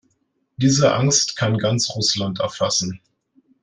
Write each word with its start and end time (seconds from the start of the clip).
Diese 0.57 0.95
Angst 0.95 1.35
kann 1.37 1.59
ganz 1.59 1.91
Russland 1.91 2.39
erfassen. 2.39 3.01